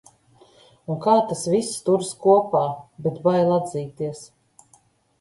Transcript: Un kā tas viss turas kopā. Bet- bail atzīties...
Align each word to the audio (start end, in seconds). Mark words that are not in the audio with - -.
Un 0.93 0.97
kā 1.03 1.13
tas 1.33 1.43
viss 1.57 1.77
turas 1.91 2.11
kopā. 2.25 2.65
Bet- 3.09 3.23
bail 3.31 3.57
atzīties... 3.63 4.29